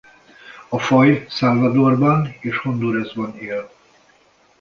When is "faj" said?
0.79-1.25